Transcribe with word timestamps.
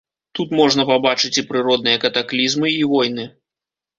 Тут 0.37 0.53
можна 0.59 0.85
пабачыць 0.91 1.35
і 1.41 1.43
прыродныя 1.51 2.01
катаклізмы, 2.05 2.67
і 2.79 2.83
войны. 2.95 3.29